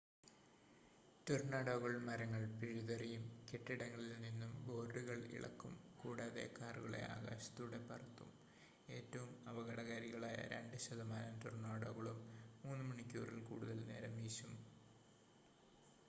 ടൊർണാഡോകൾ 1.27 1.91
മരങ്ങൾ 2.07 2.43
പിഴുതെറിയും 2.59 3.25
കെട്ടിടങ്ങളിൽ 3.49 4.13
നിന്നും 4.21 4.53
ബോർഡുകൾ 4.67 5.19
ഇളക്കും 5.31 5.73
കൂടാതെ 5.97 6.45
കാറുകളെ 6.57 7.01
ആകാശത്തൂടെ 7.11 7.79
പറത്തും 7.89 8.31
ഏറ്റവും 8.89 9.31
അപകടകാരികളായ 9.47 10.39
2 10.55 10.81
ശതമാനം 10.87 11.37
ടൊർണാഡോകളും 11.45 12.19
3 12.65 12.89
മണിക്കൂറിൽ 12.91 13.39
കൂടുതൽ 13.51 13.79
നേരം 13.91 14.15
വീശും 14.17 14.55